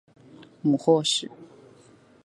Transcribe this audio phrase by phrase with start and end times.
[0.63, 1.29] 母翟氏。